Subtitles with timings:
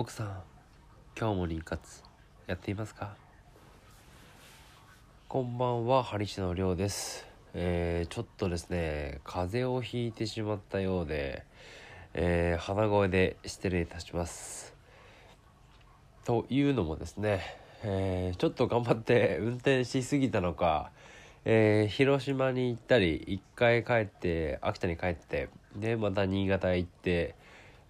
[0.00, 0.28] 奥さん
[1.14, 2.00] 今日も妊活
[2.46, 3.16] やっていますか？
[5.28, 7.26] こんばんはハリシのりょうです。
[7.52, 11.44] えー、ちょっとですね風邪をひいてしまったようで、
[12.14, 14.74] えー、鼻声で失礼いたします。
[16.24, 17.42] というのもですね、
[17.82, 20.92] えー、ちょっと頑張って運転しすぎたのか
[21.44, 27.34] えー、広島に行ったり一回帰って秋田に帰ってでまた新潟へ行って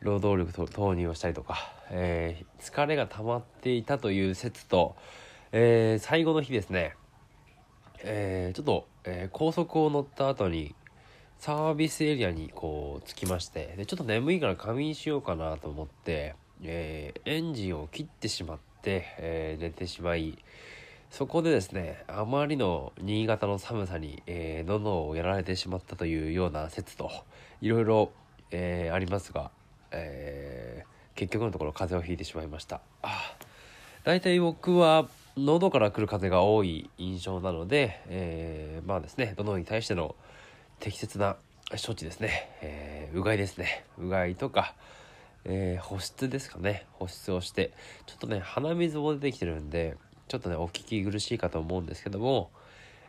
[0.00, 4.96] 労働力投入をしたりとか、えー、疲れが溜まっていたという説と、
[5.52, 6.94] えー、最後の日ですね、
[8.02, 10.74] えちょっと、え高速を乗った後に
[11.38, 20.38] サービスエリアにこう着きましてでちょっと眠いから仮眠しようかなと思って、えエンジンを切ってしまって、え寝てしまい
[21.10, 27.10] そこでですね、あまりの新潟の寒さに、えー、喉をやられてしまったというような説と、
[27.60, 28.12] いろいろ、
[28.52, 29.50] え、ありますが、
[29.90, 32.80] えー、結局のところ風邪をひいてしまいました。
[33.02, 33.36] あ
[34.04, 40.16] 大体僕は喉から来る風が多い印象なので、えー、まあですね、喉に対しての
[40.78, 41.36] 適切な
[41.72, 44.74] 処置ですね、えー、うがいですね、うがいとか、
[45.44, 47.72] えー、保湿ですかね、保湿をして、
[48.06, 52.50] ちょっとね、鼻水も出てきてるんで、ちょっとねお聞き苦しいかと思うんですけども、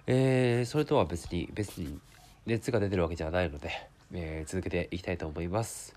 [0.06, 1.98] えー、それとは別に別に
[2.46, 3.70] 熱が出てるわけじゃないので、
[4.12, 5.96] え、続けていきたいと思います、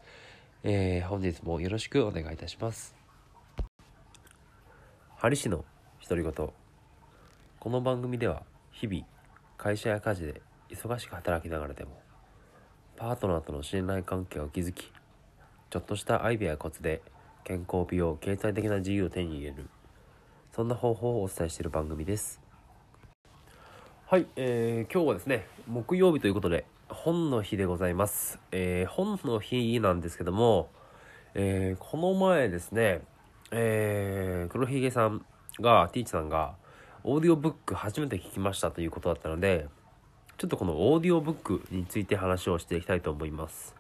[0.67, 2.97] えー、本日もよろしくお願いいたします。
[5.15, 5.63] ハリ氏の
[6.09, 6.33] 独り言。
[6.33, 9.05] この番組では日々
[9.59, 10.41] 会社や家事で
[10.71, 12.01] 忙しく働きながらでも
[12.97, 14.91] パートナーとの信頼関係を築き
[15.69, 17.03] ちょっとしたアイデアやコツで
[17.45, 19.69] 健康美容経済的な自由を手に入れる
[20.55, 22.41] そんな方法をお伝えしている番組です。
[24.07, 30.69] はい、えー、今日はですね木曜日ということで本の日でございます、えー、本の日なんですけども、
[31.35, 33.01] えー、この前ですね、
[33.51, 35.25] えー、黒ひげさん
[35.61, 36.57] がティーチさんが
[37.03, 39.67] オーディオブック初めて聞きましたということだったので
[40.37, 43.75] ちょっとこのオーディオブックについて話をしていきたいと思います。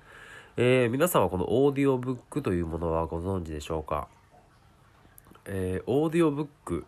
[0.56, 4.09] えー、皆さんはこのオーディオブックというものはご存知でしょうか？
[5.47, 6.87] えー、オーディオブック、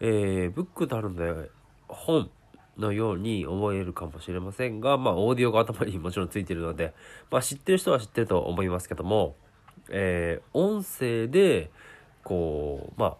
[0.00, 1.50] えー、ブックとあるので
[1.88, 2.30] 本。
[2.78, 6.94] のように思えるかもしれませんが、まあ、オーディオが頭にもちろんついてるので、
[7.30, 9.36] まあ、知ってる人は知ってると思いますけども、
[9.88, 11.70] えー、音声で、
[12.22, 13.16] こう、まあ、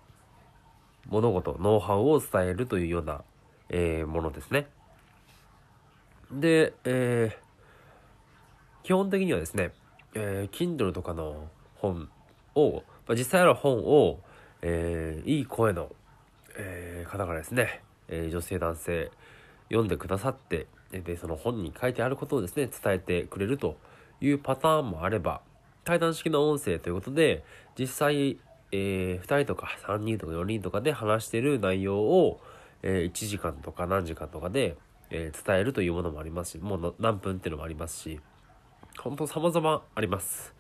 [1.09, 3.22] 物事、ノウハウを伝えるというような、
[3.69, 4.67] えー、ものですね。
[6.31, 9.73] で、えー、基本的にはですね、
[10.15, 12.09] えー、Kindle とかの本
[12.55, 14.21] を、まあ、実際ある本を、
[14.62, 15.93] えー、いい声の、
[16.56, 19.11] えー、方がですね、え、女性男性
[19.69, 23.77] 読んでくださってでその本に書いてあることをですね伝えてくれると
[24.21, 25.41] いうパターンもあれば
[25.84, 27.44] 対談式の音声ということで
[27.78, 28.38] 実際、
[28.72, 32.41] えー、2人とか3人とか4人とかで話してる内容を、
[32.82, 34.76] えー、1時間とか何時間とかで、
[35.10, 38.21] えー、伝えるというものもありますしもう何分っていうのもありますし
[38.99, 40.55] 本当様々あります。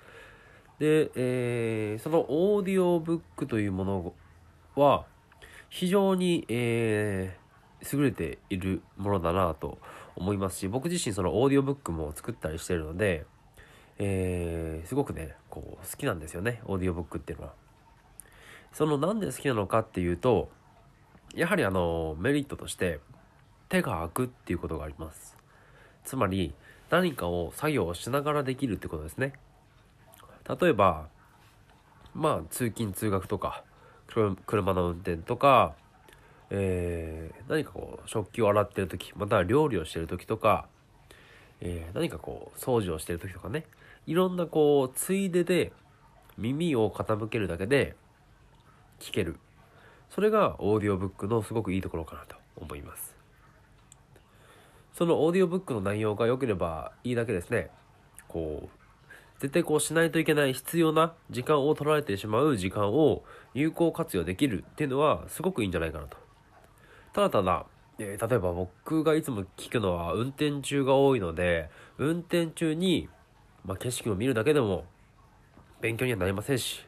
[0.78, 4.12] で、えー、そのオーディオブックというもの
[4.74, 5.06] は
[5.70, 7.45] 非常に、えー、
[7.92, 9.78] 優れているものだなと
[10.14, 13.26] 思いますし僕自身そのオーディオブックも作ったりしてるので、
[13.98, 17.52] えー、すごくねこう好きなんですよねオーディオブックっていうのは。
[18.72, 20.50] そのなんで好きなのかっていうと
[21.34, 23.00] やはりあのメリットとして
[23.68, 25.36] 手が空くっていうことがあります。
[26.04, 26.54] つまり
[26.90, 29.32] 何かを作業をしながらできるってことですね。
[30.60, 31.08] 例えば
[32.14, 33.64] まあ通勤通学とか
[34.46, 35.74] 車の運転とか、
[36.50, 40.66] えー、何かこう食器を洗ってる時または料理をしてる時とか、
[41.60, 43.64] えー、何かこう掃除をしてる時とかね。
[44.06, 45.72] いろんなこうついでで
[46.38, 47.96] 耳を傾けるだけで
[49.00, 49.36] 聞ける。
[50.10, 53.16] それがオーディオブックのすごくいいところかなと思います。
[54.94, 57.70] そのオーディオブックの内容が良ければいいだけですね。
[58.28, 58.86] こう
[59.40, 63.22] 絶対こうしないといけない必要な時間を取られてしまう時間を
[63.52, 66.25] 有効活用できるっていうのはすごくいいんじゃないかなと。
[67.16, 67.64] ただただ、
[67.98, 73.08] えー、例えば僕がいつも聞くのは運転中が多いので、運転中に、
[73.64, 74.84] まあ、景色を見るだけでも
[75.80, 76.84] 勉強にはなりませんし、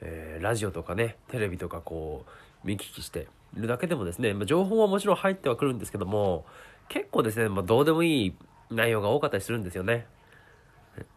[0.00, 2.24] えー、ラジオとかね、テレビとかこ
[2.64, 6.44] う見聞きしてるだけでもですね、まあ、情報はもちろん入ってはくるんですけども、
[6.88, 8.34] 結構ですね、まあ、どうでもいい
[8.70, 10.08] 内容が多かったりするんですよね。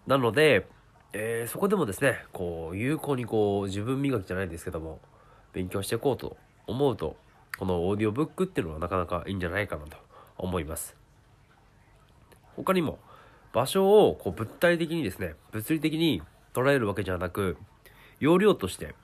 [0.06, 0.68] なので、
[1.13, 5.00] えー、そこでもですね、こう、有効にこう、自分磨きじゃないんですけども、
[5.54, 6.38] 勉強していこうと
[6.68, 7.25] 思うと、
[7.57, 9.98] このオーディオブックっていうのはなかなかいいんじゃないかなと
[10.38, 10.96] 思います。
[12.56, 13.00] 他にも、
[13.54, 16.22] 場所をこう物体的にですね、物理的に
[16.54, 17.57] 捉えるわけじゃなく、
[18.19, 18.96] 容量として、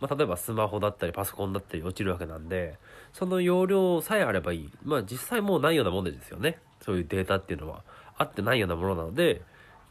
[0.00, 2.78] まあ、例えばスマホだったりパソコンだったり落ちるわけなんで
[3.12, 7.82] その容量さえあればいいまあ実際もうないようなもんですよねそういうデータっていうのは
[8.16, 9.42] あってないようなものなので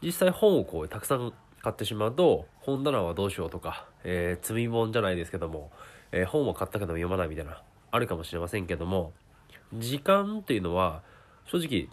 [0.02, 1.32] 実際本をこうたくさん
[1.62, 5.70] 買ってしまうと本棚はどうしようとか、えー、積み本じゃないですけども、
[6.12, 9.12] えー、本は買ったけど読まないみたいなあるかもしれませんけども
[9.74, 11.02] 時間っていうのは
[11.44, 11.88] 正直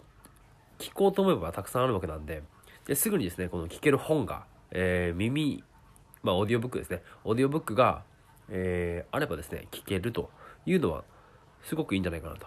[0.78, 2.42] 聞こうと思えばたくさんあるわけなんで
[2.86, 5.62] ですぐにですねこの聞ける本が、えー、耳
[6.22, 7.02] まあオーディオブックですね。
[7.24, 8.02] オーディオブックが、
[8.48, 10.30] えー、あればですね聞けると
[10.66, 11.04] いうのは
[11.62, 12.46] すごくいいんじゃないかなと。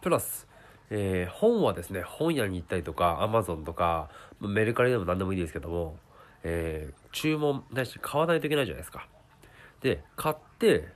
[0.00, 0.46] プラス、
[0.90, 4.10] えー、本はですね本屋に行ったりとかアマゾンとか
[4.40, 5.96] メルカリでも何でもいいですけども、
[6.42, 9.08] えー、注文ないし買わないといけないじゃないですか。
[9.84, 10.88] で買って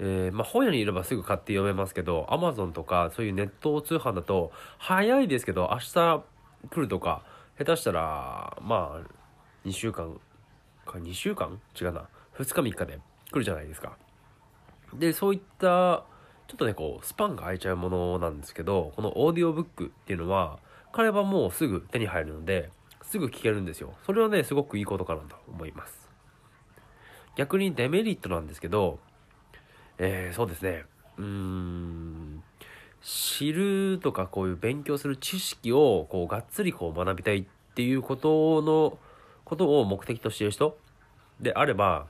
[0.00, 6.22] えー、まあ、本屋にいればすぐ買って読めますけど Amazon とかそういうネット通販だと早いですけど明日
[6.70, 7.22] 来るとか
[7.58, 10.20] 下手したらまあ2週間
[10.86, 11.60] か2週間？
[11.78, 12.08] 違うな。
[12.38, 13.00] 2日3日で
[13.32, 13.98] 来るじゃないですか。
[14.94, 16.04] でそういった
[16.46, 20.60] ちょっとねこうスパンが空いちゃうものなんですけどこのオーディオブックっていうのは
[20.92, 22.70] 彼はもうすぐ手に入るので
[23.02, 23.94] すぐ聞けるんですよ。
[24.06, 26.07] それはねすごくいいことかなと思います。
[27.38, 28.98] 逆にデメリットなんですけど
[29.98, 30.84] えー、そうですね。
[31.18, 32.42] うーん。
[33.00, 37.44] 知るとかこういう勉強する知識をこうがっつりこう学びたいっ
[37.74, 38.98] ていうことの
[39.44, 40.76] ことを目的としている人
[41.40, 42.06] であれば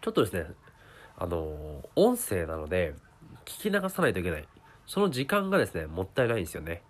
[0.00, 0.46] ちょっとですね
[1.18, 2.94] あの音声なので
[3.44, 4.48] 聞き流さないといけない。
[4.86, 6.82] その時間がですねもったいないんですよね。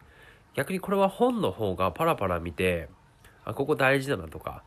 [0.54, 2.88] 逆にこれは本の方がパラパラ見て
[3.44, 4.62] あここ大事だなとか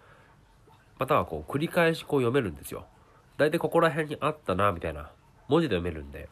[1.01, 2.86] またはこう繰り返しこう読めるんですよ
[3.39, 5.09] 大体ここら辺にあったなみたいな
[5.48, 6.30] 文字で読めるんで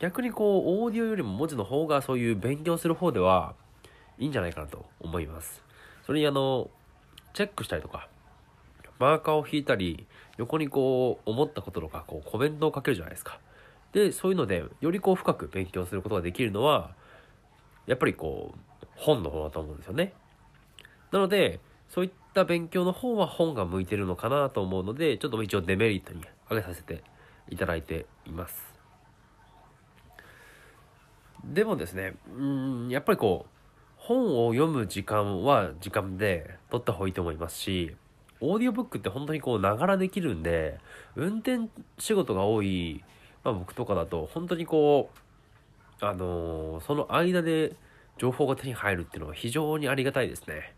[0.00, 3.54] 逆にこうオーディオよりも文字の方がそういう勉強する方では
[4.18, 5.62] いいんじゃないかなと思います
[6.04, 6.68] それにあの
[7.32, 8.08] チェックしたりとか
[8.98, 10.04] マーカーを引いたり
[10.36, 13.38] 横にこう思ったこととかこうコメントをかけるじゃないですか
[13.92, 16.90] でそういうのでよりこう深く勉強することができるのは
[17.86, 18.52] やっぱりこ
[18.82, 20.12] う本の方だと思うんですよね
[21.12, 27.02] なのでそういった勉強の方は本が向いてるのかなと思うのでちょっと一応デメリットに挙げさせて
[27.48, 28.74] いただいています。
[31.44, 33.50] でもですねうんやっぱりこう
[33.96, 37.94] 本を読む時間は時間で取った方がいいと思いますし
[38.40, 40.78] オーディオブックって本当にこうながらできるんで
[41.14, 41.68] 運転
[41.98, 43.04] 仕事が多い、
[43.44, 45.10] まあ、僕とかだと本当にこ
[46.02, 47.74] うあのー、その間で
[48.18, 50.75] 情報が手に入るっていうのは非常にありがたいですね。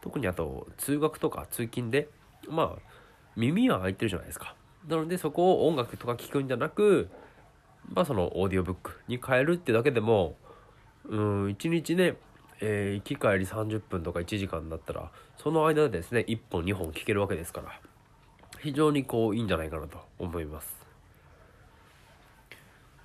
[0.00, 2.08] 特にあと通学とか通勤で
[2.48, 2.82] まあ
[3.36, 4.54] 耳は開いてるじゃないですか。
[4.88, 7.10] なのでそこを音楽とか聴くんじゃなく
[7.92, 10.36] まあそのオーディオブックに変えるってだけでも
[11.04, 12.16] うん1日ね
[12.62, 17.80] えー、行き帰り30分とか1時間だったらその間でですね1本2本聴けるわけですから
[18.60, 20.78] 非常にこういいんじゃないかなと思います。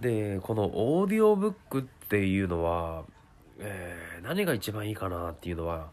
[0.01, 3.05] でこのオーディオブックっていうのは、
[3.59, 5.87] えー、何が一番いいかなっていうのは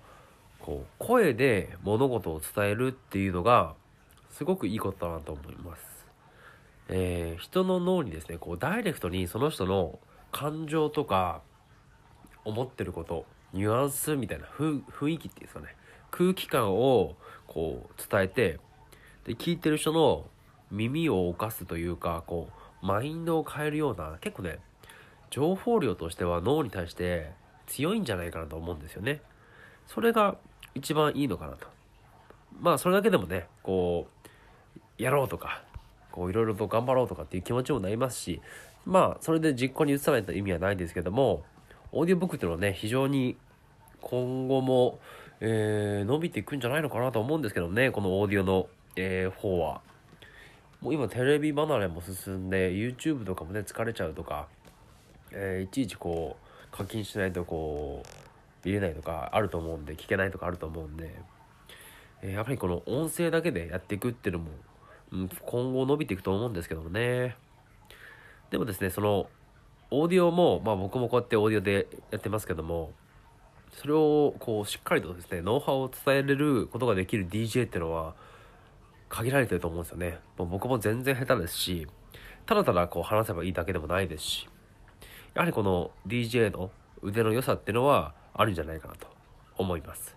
[0.63, 3.75] こう声で物事を伝えるっていうのが
[4.31, 6.07] すごくいいことだなと思います。
[6.89, 9.99] えー、人の脳にですねこうダイレクトにその人の
[10.31, 11.43] 感情とか
[12.45, 15.77] 思ってることニュアンスみたいな雰囲気っていうんですかね
[16.11, 17.15] 空気感を
[17.47, 18.59] こう伝えて
[19.25, 20.25] で聞いてる人の
[20.71, 22.49] 耳を犯すというかこ
[22.83, 24.59] うマインドを変えるような結構ね
[25.31, 27.31] 情報量としては脳に対して
[27.67, 29.23] 強いんじゃないかなと思うんですよね
[29.87, 30.37] それが
[30.75, 31.67] 一番いいのかなと
[32.61, 34.07] まあそれだけでもねこ
[34.99, 35.63] うやろうとか
[36.11, 38.41] こういろいろと頑張ろうとかっていう気持ちもなりますし
[38.85, 41.45] まあそれで実行に移さないと意味はないんですけども
[41.93, 43.37] オーディオブックっていうのはね非常に
[44.01, 44.99] 今後も、
[45.41, 49.81] えー、伸びていくんじゃないのかなと思うんですけどねこのオーディオの、えー、方は。
[50.81, 54.49] もう今テレビ離れも進んで YouTube とかもね疲れちゃうとか、
[55.31, 56.37] えー、いちいちこ
[56.73, 58.32] う課金しないとこう
[58.65, 61.15] 見れないとかあると思うんで聞けないとかあると思うんで、
[62.23, 64.51] えー、やっぱりこの音声だけでやっていくっていうのも
[65.13, 67.37] うん、今後伸びていくと思うんですけどもね。
[68.51, 69.29] でもですね、その、
[69.91, 72.93] オーディオも、まあ僕もこうやってオーディオでやってますけども、
[73.73, 78.15] それをこうしっかりとですね、ノウハウを伝えれることができる DJ っていうのは
[79.11, 80.19] 限られてると思うんですよね。
[80.39, 81.87] もう僕も全然下手ですし、
[82.47, 84.49] ただただこう話せばいいだけでもないですし、
[85.35, 86.71] やはりこの DJ の
[87.03, 89.07] 腕の良さっていうのはあるんじゃないかなと
[89.57, 90.17] 思います。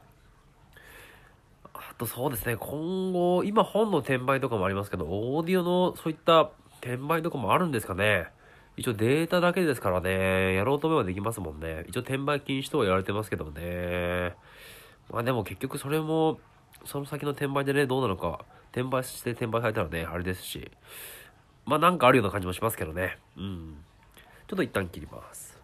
[1.74, 6.50] あとそうですね、今後、今本の転売とかもありますけど、オーディオのそういった
[6.81, 8.27] 転売とかもあるんですかね。
[8.77, 11.86] 一応データだけですからね、やろうと思えばできますもんね。
[11.88, 14.36] 一応転売禁止とは言われてますけどね。
[15.10, 16.39] まあでも結局それも、
[16.84, 20.72] その先の転売でね、どうなのか転売して転売されたらね、あれですし、
[21.65, 23.17] まあなんかあるような感じもしますけどね。
[23.38, 23.77] うん。
[24.48, 25.54] ちょっと一旦切ります。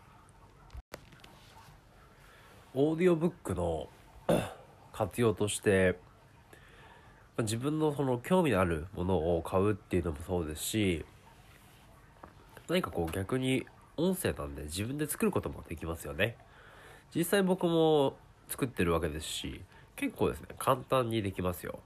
[2.73, 3.89] オーディオブックの
[4.93, 5.97] 活用として、
[7.39, 11.05] 自分のその興味のあるものを買うっていうのもそうですし、
[12.69, 13.65] 何かこう逆に
[13.97, 16.37] 音声なんで自分で作ることもできますよね。
[17.13, 18.15] 実際僕も
[18.47, 19.61] 作ってるわけですし、
[19.97, 21.79] 結構ですね、簡単にできますよ。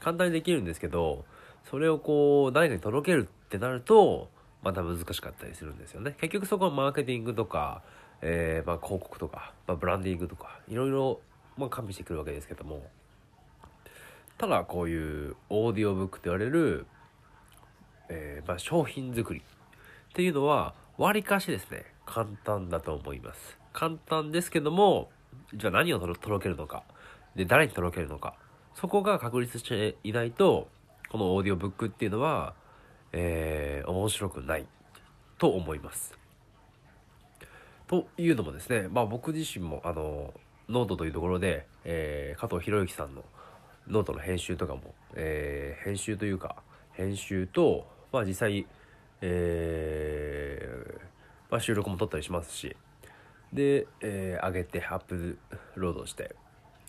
[0.00, 1.24] 簡単にできるんですけど、
[1.70, 4.28] それをこう、誰かに届けるってなると、
[4.64, 6.16] また難しかったりするんですよね。
[6.20, 7.82] 結局そこはマーケティングとか、
[8.22, 11.20] えー、まあ広告とか、まあ、ブランディングとか、いろいろ、
[11.56, 12.82] まあ、加味してくるわけですけども、
[14.38, 16.86] ただこういうオーディオブックと言われる、
[18.08, 19.42] えー、まあ、商品作りっ
[20.12, 23.58] ていうのは、わりかしですね、簡単だと思います。
[23.72, 25.10] 簡単ですけども、
[25.54, 26.82] じゃあ何を届けるのか、
[27.34, 28.34] で、誰に届けるのか、
[28.74, 30.68] そこが確立していないと、
[31.10, 32.54] このオーディオブックっていうのは、
[33.12, 34.66] えー、面白くない
[35.38, 36.23] と思います。
[37.86, 40.32] というのもですね、まあ僕自身もあの、
[40.68, 43.22] ノートというところで、えー、加藤博之さんの
[43.88, 46.56] ノートの編集とかも、えー、編集というか、
[46.92, 48.66] 編集と、まあ実際、
[49.20, 51.00] えー、
[51.50, 52.76] まあ、収録も撮ったりしますし、
[53.52, 55.38] で、えー、上げてアップ
[55.76, 56.34] ロードして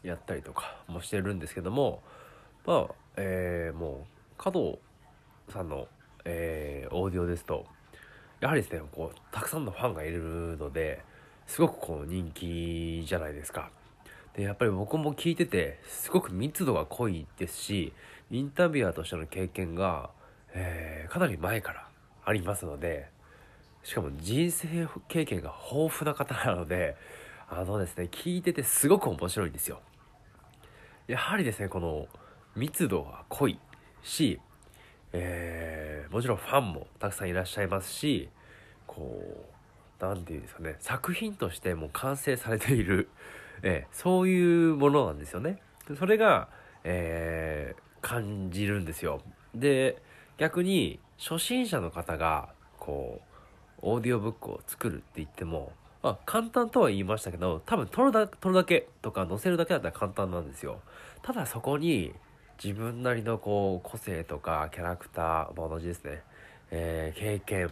[0.04, 2.02] やったりとかもしてるんですけども、
[2.66, 4.06] まあ、えー、もう、
[4.38, 4.80] 加藤
[5.50, 5.88] さんの、
[6.26, 7.66] えー、オーディオですと、
[8.46, 11.02] やはりですね、こう、たくさんのファンがいるので、
[11.48, 13.72] すごくこう人気じゃないですか。
[14.36, 17.92] で、やっぱり僕も聞いてて、すごく密度が濃いですし、
[18.30, 20.12] インタビュアーとしての経験が、
[20.54, 21.88] えー、かなり前から
[22.24, 23.10] ありますので、
[23.84, 26.96] しかも人生経験が豊富な方なので、
[27.50, 29.82] あのですね、聞いててすごく面白いんですよ。
[31.08, 32.08] やはりですね、この
[32.56, 33.60] 密度が濃い
[34.04, 34.40] し、
[35.14, 38.30] えー、もちろんファンもたくさんいらっしゃいますし、
[38.88, 39.46] こ
[40.00, 43.10] う、何て言うんですかね、作品としてもう完成されている、
[43.64, 45.62] えー、そういうものなんですよね。
[45.98, 46.50] それが、
[46.84, 49.22] えー、感じるんですよ。
[49.54, 50.02] で、
[50.38, 53.36] 逆に初心者の方が、こう、
[53.82, 60.82] オーディオブックを作るって言っても、まあ、簡単とは言いましたけど、多分撮るだ撮るだけとか載せるだけだったら簡単なんですよ。
[61.24, 62.14] ただそこに
[62.64, 66.22] 自分なりのこう個性とかキャラクター、まあ、同じですね、
[66.70, 67.72] えー、経験、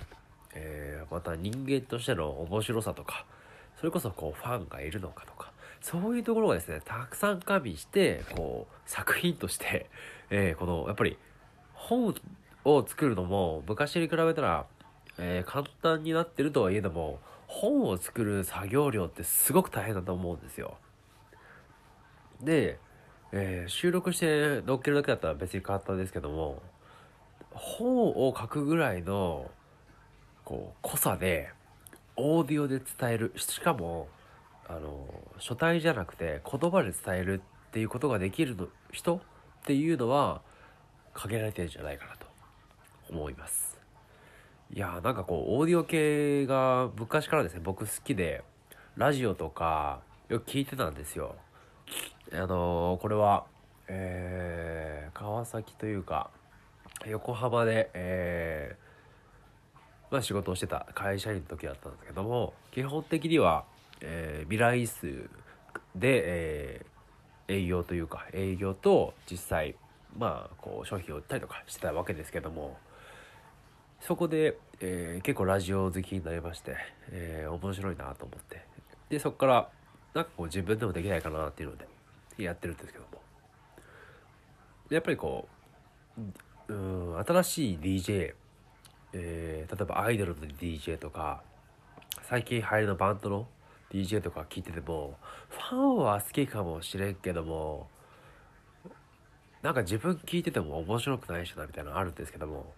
[0.56, 3.26] えー、また人間としての面白さとか、
[3.78, 9.90] それこそこうファンがいるのかとか、そういうところがですね、たくさん加味して、こう作品として、
[10.30, 11.18] えー、このやっぱり
[11.74, 12.16] 本
[12.66, 14.66] を作るのも昔に比べたら、
[15.18, 20.78] えー、簡単になってるとはいえども本を作る作業量ってすごく大変だと思うんですよ。
[22.42, 22.80] で、
[23.32, 26.62] えー、収録して載っけるだけだったら別に簡単ですけども
[27.52, 29.52] 本を書くぐらいの
[30.46, 31.50] こう濃さで
[32.16, 34.08] オーディオで伝えるしかも
[34.68, 35.08] あの
[35.40, 39.20] 書体じゃなくて言葉で伝えるっていうことができる人っ
[39.66, 40.42] ていうのは
[41.14, 42.28] 限られてるんじゃないかなと
[43.10, 43.80] 思います。
[44.74, 48.44] いやなんかこうオーディオ系が昔からですね僕好きで
[48.96, 51.36] ラジオとかよく聞いてたんですよ
[52.32, 53.46] あのー、これは
[53.88, 56.30] えー、川崎というか
[57.06, 58.78] 横浜でえ、
[60.14, 63.66] まあ仕事をしてた会社員の時だったんですけども基本的には、
[64.00, 65.30] えー、未来数
[65.96, 69.76] で、えー、営業というか営業と実際
[70.18, 72.78] まあこう商品を売ったりとかしてたわけですけども
[74.06, 76.76] そこで、えー、結構ラジオ好きになりまして、
[77.10, 78.62] えー、面白いなと思って。
[79.08, 79.70] で、そこから、
[80.14, 81.88] なんかこう自分でもできないかなっていうので、
[82.38, 83.22] やってるんですけども。
[84.90, 85.48] やっぱりこ
[86.68, 86.76] う、う
[87.16, 88.34] ん、新しい DJ、
[89.14, 91.44] えー、例えばアイドルの DJ とか、
[92.24, 93.48] 最近流行りのバンドの
[93.92, 95.18] DJ とか聞いてても、
[95.50, 97.88] ファンは好きかもしれんけども、
[99.64, 102.74] なんか自分聞いてても面白くないしなみたいなのあるんですけども、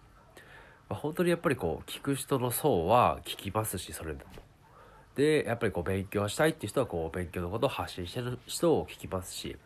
[0.88, 4.30] まあ、本当にやっぱりこう聞く人の層は聞きますしそれでも。
[5.16, 9.56] でやっぱりこう勉強したいっていう人はこう勉強のことを発信してる人を聞きますし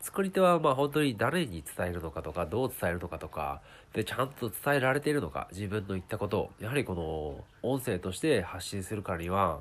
[0.00, 3.60] 作り手はまあ本当に誰に伝えるのかとかどう伝えるのかとか
[3.92, 9.60] でちゃんと伝えられているのか自分の言ったことをやはりこの音声として発信するからには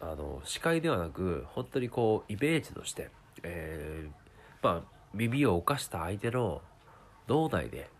[0.00, 3.10] あの視界ではなく本当にこうイメージとして、
[3.42, 4.10] えー、
[4.62, 6.62] まあ耳を犯した相手の
[7.28, 7.90] 脳内で、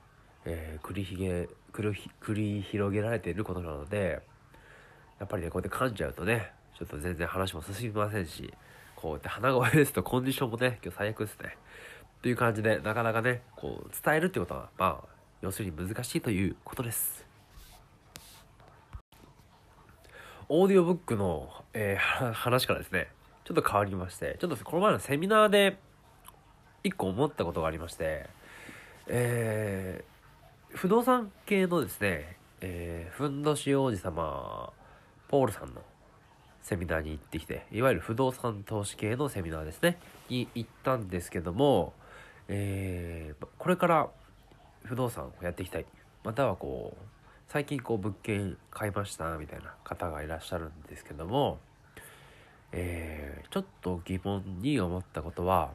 [0.44, 1.94] えー、繰りひげ繰
[2.34, 4.20] り広げられていることなので
[5.18, 8.52] やっぱりねこうやって噛んじゃうとねちょっと全然話も進みませんし
[9.00, 11.56] こうやって鼻声ですとコンディションもね今日最悪ですね。
[12.22, 15.08] という感じでなかなかねこう伝えるってことはまあ
[15.40, 17.26] 要するに難しいということです。
[20.48, 23.08] オーディオブックの、えー、話からですね
[23.44, 25.78] ちょっと変わりましてちょっとこの前のセミナーで
[26.82, 28.28] 一個思ったことがありまして
[29.12, 34.72] えー、不動産系のですね、えー、ふんどし王子様
[35.28, 35.82] ポールさんの
[36.62, 39.98] セミナーに行ってきて、いわゆる不動産投資系のセミナーですね、
[40.28, 41.92] に行ったんですけども、
[42.48, 44.08] えー、これから
[44.84, 45.86] 不動産をやっていきたい。
[46.24, 47.04] またはこう、
[47.48, 51.58] 最近こう物件買いましたみたいな方がいらっしゃるんですけども、
[52.72, 55.72] えー、ちょっと疑問に思ったことは、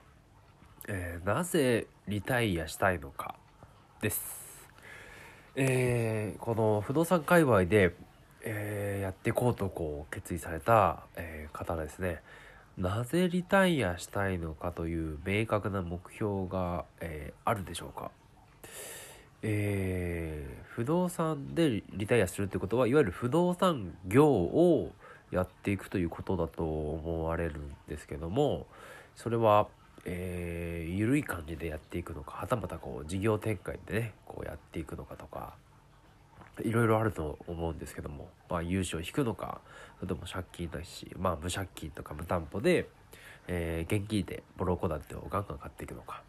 [0.88, 3.36] えー、なぜリタイアしたいのか
[4.01, 4.46] です。
[5.58, 7.94] えー、この不動産界隈で
[8.45, 12.21] えー、やっていこうとこう決意された、えー、方ですね
[12.77, 18.11] なぜリタイアしたいのかという明確な目標が、えー、あるでしょうか、
[19.41, 24.91] えー、不動産でリタイアするってことはいわゆる不動産業を
[25.31, 28.67] やっていくということだと思われるんですけども
[29.15, 29.67] それは、
[30.03, 35.55] えー、緩い感じでやっていくのかはたまたこう事業展開でねこうやっていくのかとか
[36.63, 39.62] いろいろあると思うんですけども、まあ、融資を引くのか
[40.00, 42.88] それとも借金だし、まあ、無借金とか無担保で、
[43.47, 46.24] えー、現金でボロ戸建てをガンガン買っていくのか。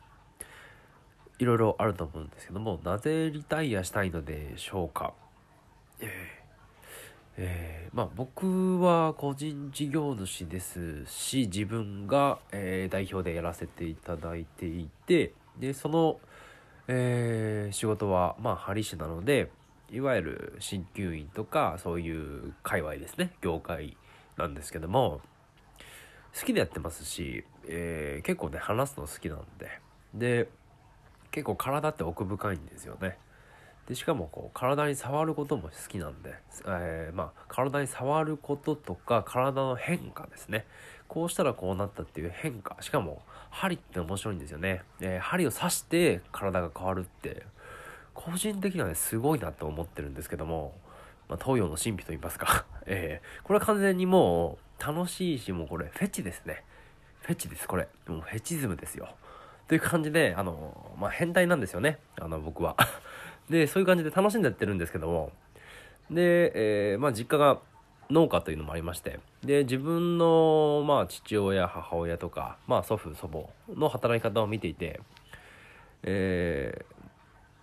[1.39, 5.13] いろいろあると思うんですけどもなぜリタイアしたいのでしょうか、
[6.01, 6.47] えー
[7.39, 16.19] えー、まあ僕は個人事業主ですし自分が、えー、代表でやらせていただいていてでその、
[16.89, 19.51] えー、仕事はまあ針師なので
[19.91, 23.97] いわゆる鍼灸院とかそういう界隈ですね業界
[24.37, 25.21] なんですけども
[26.39, 29.81] 好きでやってますし、えー、結構ね話すの好きなんで。
[30.15, 30.49] で
[31.31, 33.19] 結構体って奥深いんですよね。
[33.87, 36.35] でしかもこう体に触ることも好きなんで、
[36.67, 40.67] えー、まあ体に触ることとか体の変化ですね。
[41.09, 42.77] こうしたらこうなったっていう変化。
[42.81, 47.47] しかも針って面白いんですよね、えー、針を刺して体が変わるって
[48.17, 50.75] 個人的にはね、すごいなと思ってるんですけども、
[51.29, 56.65] まあ、東洋の神秘と言いますか えー、これは完全にもう、楽しいし、もうこれ、フェチですね。
[57.21, 57.89] フェチです、これ。
[58.07, 59.09] もうフェチズムですよ。
[59.69, 61.99] という感じで、あの、まあ、変態なんですよね。
[62.19, 62.77] あの、僕は。
[63.51, 65.33] で、そういう感じで楽しんでやってるんですけども、
[66.11, 67.61] で、えー、まあ、実家が
[68.11, 75.01] 農家というのもありまして、で、自分の、まあ、父親、母親とか、まあ、祖父、祖母の働き方を見ていて、
[76.05, 76.96] えー、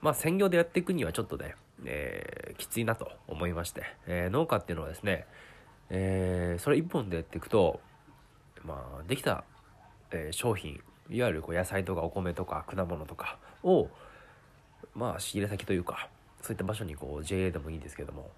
[0.03, 5.25] まあ専業でやっていくにはちょっとね、えー、きついなと思いまして、えー、農家っていうのはですね、
[5.89, 7.79] えー、それ一本でやっていくと、
[8.65, 9.45] まあ、できた、
[10.11, 13.87] え商品いわゆるこう野菜とかお米とか果物とかを
[14.93, 16.09] まあ仕入れ先というか
[16.41, 18.29] そういった場所にこう JA でもいいんですけども、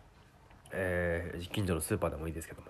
[0.72, 2.68] え近所のスーパーでもいいですけども、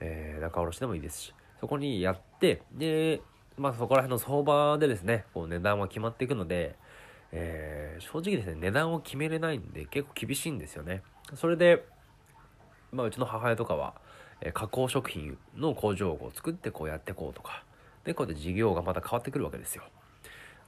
[0.00, 3.22] え仲卸でもいいですしそこにやってで
[3.56, 6.74] まあそこら辺の相場でですねこう値段は決まっていくので
[7.32, 11.02] えー、正直ですね、値段を決めれないんで結構厳しいんですよね。
[11.34, 11.84] それで、
[12.92, 13.94] まあ、うちの母親とかは、
[14.40, 17.64] え、加工食品の工場を作ってこうやってこうとか、
[18.04, 19.84] で、こうやって事業がまた変わってくるわけですよ。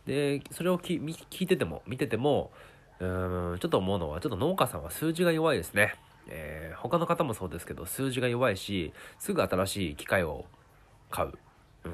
[0.07, 0.99] で、それを聞
[1.42, 2.51] いてても、見てても、
[2.99, 5.94] うーん、ちょっと思うのは、ちょっと農家さんは数字が弱いですね。
[6.29, 10.47] えー、他の方もそうですけど、数字が弱いし、すぐ新しい機械を
[11.11, 11.33] 買う。
[11.85, 11.92] うん、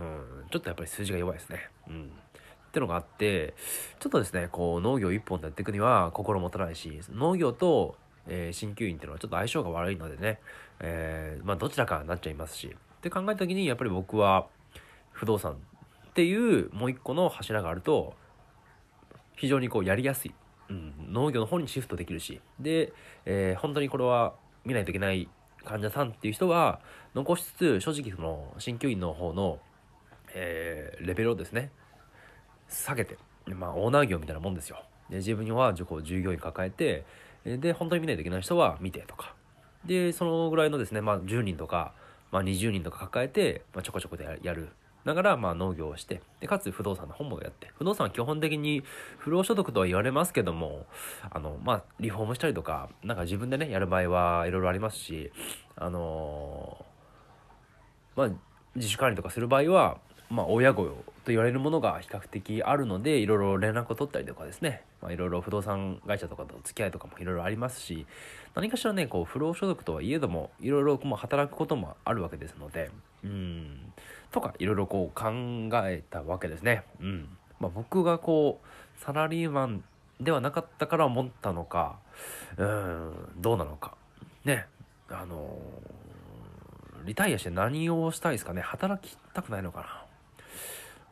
[0.50, 1.68] ちょっとやっぱり数字が弱いですね。
[1.88, 2.12] うん。
[2.74, 3.54] ってのがあって、
[4.00, 10.40] ちょっとですね、こう農業一本でやっていくには心もとないし、農業と、えー、鍼灸院っていうのはちょっと相性が悪いのでね、
[10.80, 14.48] えー、まあどちらかになっちゃいますし、って考えた時にやっぱり僕は
[15.12, 18.14] 不動産っていうもう一個の柱があると、
[19.36, 20.34] 非常にこうやりやすい。
[20.70, 22.92] うん、農業の方にシフトできるし、で、
[23.26, 24.34] えー、本当にこれは
[24.64, 25.28] 見ないといけない
[25.64, 26.80] 患者さんっていう人は
[27.14, 29.58] 残しつつ正直その鍼灸院の方の、
[30.34, 31.70] えー、レベルをですね
[32.74, 34.82] 下げて、まあ、オーナー業みたいなもんですよ。
[35.10, 37.04] で自分にはこう従業員抱えて、
[37.44, 39.34] で、本当に見ないといけない人は見てとか。
[39.84, 41.92] で、そのぐらいのですね、まあ、10人とか、
[42.32, 44.70] まあ、20人とか抱えて、まあ、ちょこちょこでやる。
[45.04, 48.82] ながら、まあ、農業をして、で、かつ不動産の本もやって、不動産は基本的に
[49.18, 50.86] 不労所得とは言われますけども、
[51.30, 55.30] あの、まあ、リフォームしたりとか、なんか自分でね、やる場合はいろいろありますし、
[55.76, 58.36] あのー、まあ、
[58.74, 59.98] 自主管理とかする場合は、
[60.30, 60.88] まあ、親御
[61.24, 68.06] と言われるものが比較的あるのでいろいろ連絡を取ったりとかですね、まあ、いろいろ不動産会社とかと付き合いとかもいろいろありますし
[68.54, 72.90] 何かしらねこう不労所得とはいえどもいろいろ働くこともあるわけですので
[73.24, 73.92] うん。
[74.30, 75.30] とかいろいろこう考
[75.86, 76.84] えたわけですね。
[77.00, 77.28] うん。
[77.58, 79.84] まあ、僕がこうサラリーマン
[80.20, 81.98] ではなかったから思ったのか
[82.56, 83.94] うんどうなのか。
[84.44, 84.66] ね。
[85.08, 85.58] あの
[87.04, 88.60] リタイアして何をしたいですかね。
[88.60, 90.03] 働きたくないのかな。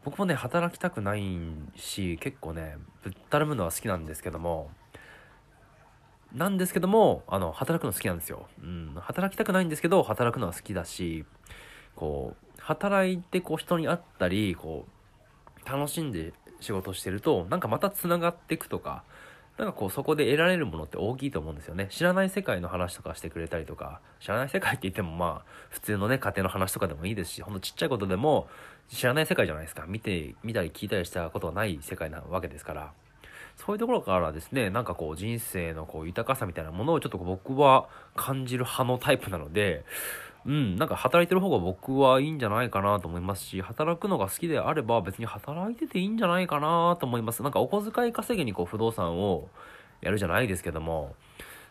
[0.05, 1.23] 僕もね働きたくない
[1.77, 4.71] し結構ねぶったらむのは好きなんですけども
[6.35, 11.25] なんですけどもあの働くの好きなんですよ、うん、働きたくないんですけど働くのは好きだし
[11.95, 14.87] こう働いてこう人に会ったりこ
[15.65, 19.05] う楽しんで仕事してるとなんかまたつながっていくとか
[19.59, 21.89] なんかこうそこで得られるものって大きいと思うんですよね。
[21.91, 28.49] 知らない世界の話とかしてくれたりとか、知らない世界って言ってもまあ普通のね家庭の話とかでもいいですし、ほんとちっちゃいことでも
[28.89, 29.85] 知らない世界じゃないですか。
[29.87, 32.93] 見て、見たり聞いたりしたことがない世界なわけですから。
[33.57, 39.85] そういうところからですね、なんかこう人生のこう豊かさみたいなものをちょっと僕は感じる派のタイプなので、
[40.45, 47.43] うん、なんか働いてる方が僕はいいんじゃないかなと思いますし、働くのが好きであれば別に働いてていいんじゃないかなと思います。
[47.43, 49.49] なんかお小遣い稼ぎにこう不動産を
[50.01, 51.15] やるじゃないですけども、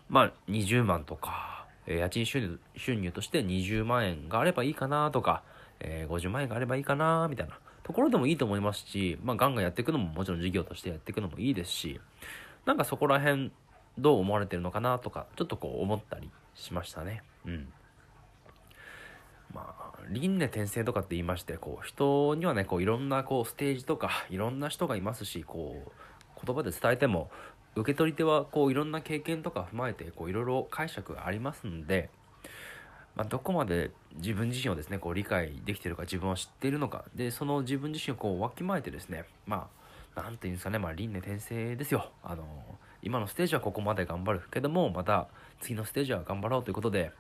[0.10, 5.44] まあ20万とか、えー、家賃収入収入として20万円があればいいかなとか、
[5.80, 12.00] えー、50万円があればいいかなみたいなところでもいいと思いますし、まあガンガンやっていくのももちろん事業としてやっていくのもいいですし、
[12.66, 13.52] なんかそこら辺
[13.98, 17.24] どう思われてるのかなとか、ちょっとこう思ったりしましたね。
[17.46, 17.68] うん。
[19.54, 27.30] まあ、輪廻転生とかって言いまして、こう、人にはね、こう、いろんな、こう、ステージとか、いろんな人がいますし、こう、言葉で伝えても、
[27.76, 32.10] 受け取り手は、こう、いろんな経験とか踏まえて、こう、いろいろ解釈がありますんで、
[33.16, 39.70] まあ、どこまで自分自身をですね、こう、理解できてるか、自分を知っているのか、で、その自分自身をこう、わきまえてですね、ま
[40.16, 42.12] あ、なんていうんですかね、まあ、輪廻転生ですよ。
[42.24, 42.46] あの、
[43.04, 45.28] 今のステージはここまで頑張るけども、また
[45.60, 47.12] 次のステージは頑張ろうということで、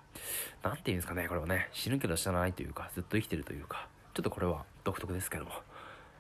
[0.63, 5.52] なんて言うんですかね、これはね、死ぬけど死なないというか、ずっと生きてるというか、ちょっとこれは独特ですけども、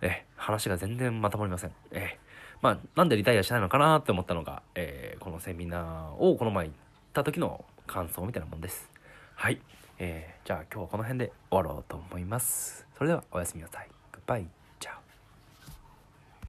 [0.01, 1.71] え、話が全然まとまりません。
[1.91, 2.17] え、
[2.61, 6.73] まあ、なんでリタイアしないのかなって思ったのが、えー、このセミナーをこの前行っ
[7.13, 8.89] た時の感想みたいなもんです。
[9.35, 9.59] はい。
[9.99, 12.87] えー、じゃあ今日はこの辺で終わろうと思います。
[12.97, 13.87] それではおやすみなさい。
[14.11, 14.60] グッバイ。